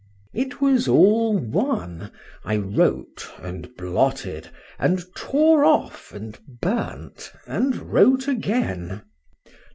[0.33, 2.09] —It was all one;
[2.43, 9.03] I wrote, and blotted, and tore off, and burnt, and wrote again.